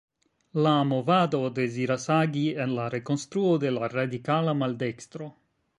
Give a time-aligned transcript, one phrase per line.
[0.67, 5.33] La movado deziras agi en la rekonstruo de la radikala maldekstro.